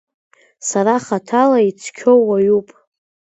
Сара 0.67 0.95
хаҭала 1.05 1.59
ицқьоу 1.69 2.19
уаҩуп. 2.27 2.67